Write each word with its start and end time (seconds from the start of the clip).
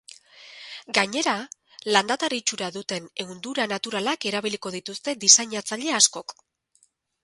Gainera, 0.97 1.35
landatar 1.91 2.35
itxura 2.39 2.71
duten 2.79 3.07
ehundura 3.25 3.69
naturalak 3.77 4.29
erabiliko 4.33 4.77
dituzte 4.81 5.19
diseinatzaile 5.27 5.99
askok. 6.05 6.41